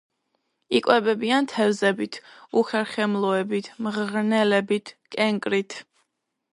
[0.79, 2.19] იკვებებიან თევზებით,
[2.63, 5.83] უხერხემლოებით, მღრღნელებით, კენკრით.